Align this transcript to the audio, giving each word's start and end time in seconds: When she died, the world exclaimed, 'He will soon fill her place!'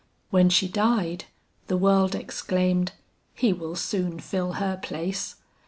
When 0.31 0.49
she 0.49 0.67
died, 0.67 1.25
the 1.67 1.77
world 1.77 2.15
exclaimed, 2.15 2.93
'He 3.35 3.53
will 3.53 3.75
soon 3.75 4.19
fill 4.19 4.53
her 4.53 4.79
place!' 4.81 5.35